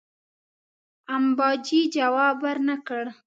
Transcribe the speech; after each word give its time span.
امباجي 1.15 1.81
جواب 1.95 2.37
ورنه 2.45 2.75
کړ. 2.87 3.05